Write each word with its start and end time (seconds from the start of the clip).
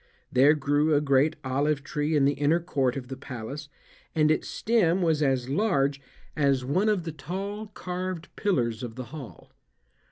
There 0.31 0.55
grew 0.55 0.95
a 0.95 0.99
great 0.99 1.35
olive 1.43 1.83
tree 1.83 2.15
in 2.15 2.25
the 2.25 2.33
inner 2.33 2.59
court 2.59 2.97
of 2.97 3.07
the 3.07 3.15
palace, 3.15 3.69
and 4.15 4.31
its 4.31 4.47
stem 4.47 5.03
was 5.03 5.21
as 5.21 5.47
large 5.47 6.01
as 6.35 6.65
one 6.65 6.89
of 6.89 7.03
the 7.03 7.11
tall 7.11 7.67
carved 7.67 8.35
pillars 8.35 8.81
of 8.81 8.95
the 8.95 9.03
hall. 9.13 9.51